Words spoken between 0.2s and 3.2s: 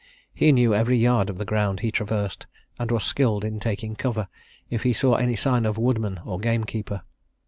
He knew every yard of the ground he traversed, and was